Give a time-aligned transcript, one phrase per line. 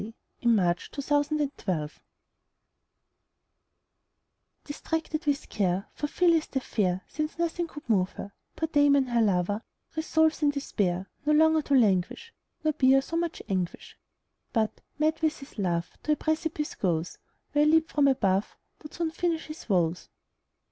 [0.43, 0.95] William Walsh The
[1.53, 1.93] Despairing Lover
[4.63, 9.21] DISTRACTED with care, For Phillis the fair, Since nothing could move her, Poor Damon, her
[9.21, 9.61] lover,
[9.95, 12.33] Resolves in despair No longer to languish,
[12.63, 13.95] Nor bear so much anguish;
[14.51, 17.19] But, mad with his love, To a precipice goes;
[17.51, 20.09] Where a leap from above Would soon finish his woes.